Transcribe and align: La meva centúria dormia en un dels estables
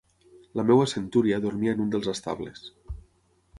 La 0.59 0.63
meva 0.69 0.87
centúria 0.93 1.39
dormia 1.45 1.75
en 1.77 1.85
un 1.85 1.93
dels 1.97 2.11
estables 2.17 2.67